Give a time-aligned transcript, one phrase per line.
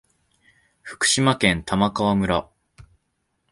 [0.81, 2.49] 福島県玉川村